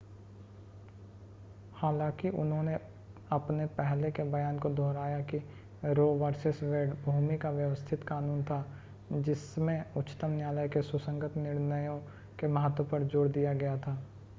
हालांकि 1.73 2.29
उन्होंने 2.29 2.77
अपने 3.31 3.65
पहले 3.75 4.11
के 4.11 4.23
बयान 4.31 4.57
को 4.59 4.69
दोहराया 4.69 5.19
कि 5.25 5.41
रो 5.93 6.07
वर्सस 6.15 6.59
वेड 6.63 6.93
भूमि 7.05 7.37
का 7.37 7.49
व्यवस्थित 7.51 8.03
कानून 8.03 8.43
था 8.43 8.63
जिस 9.13 9.57
में 9.59 9.83
उच्चतम 9.97 10.31
न्यायालय 10.31 10.69
के 10.69 10.81
सुसंगत 10.81 11.37
निर्णयों 11.37 11.97
के 12.39 12.47
महत्व 12.47 12.83
पर 12.83 13.03
जोर 13.03 13.27
दिया 13.27 13.53
गया 13.53 13.77
था 13.77 13.97